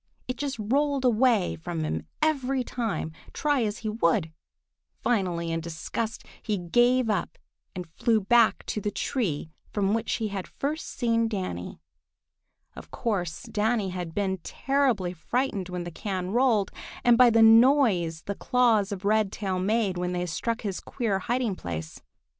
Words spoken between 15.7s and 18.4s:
the can rolled, and by the noise the